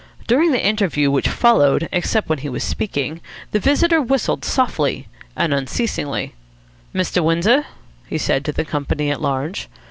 [0.25, 5.53] During the interview which followed, except when he was speaking, the visitor whistled softly and
[5.53, 6.33] unceasingly.
[6.91, 7.23] "Mr.
[7.23, 7.67] Windsor?"
[8.07, 9.69] he said to the company at large.